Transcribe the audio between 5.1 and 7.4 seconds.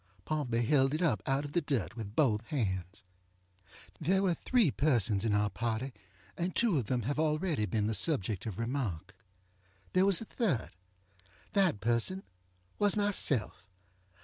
in our party, and two of them have